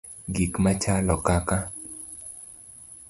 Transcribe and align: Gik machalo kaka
Gik 0.35 0.53
machalo 0.63 1.15
kaka 1.25 1.57